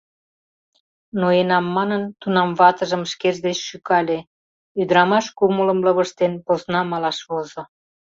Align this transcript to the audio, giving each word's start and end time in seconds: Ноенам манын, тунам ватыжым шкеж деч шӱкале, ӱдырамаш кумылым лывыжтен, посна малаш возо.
Ноенам 1.19 1.65
манын, 1.75 2.03
тунам 2.21 2.49
ватыжым 2.59 3.03
шкеж 3.11 3.35
деч 3.45 3.57
шӱкале, 3.67 4.19
ӱдырамаш 4.81 5.25
кумылым 5.37 5.79
лывыжтен, 5.85 6.33
посна 6.45 6.81
малаш 6.91 7.19
возо. 7.29 7.61